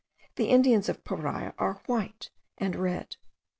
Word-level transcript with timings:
(The 0.35 0.49
Indians 0.49 0.89
of 0.89 1.03
Paria 1.03 1.53
are 1.59 1.79
WHITE 1.85 2.31
and 2.57 2.75
red.) 2.75 3.17